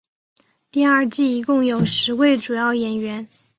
[0.71, 3.27] 第二季一共有十位主要演员。